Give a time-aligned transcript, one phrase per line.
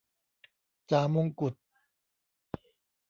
[0.91, 1.53] จ่ามงกุฎ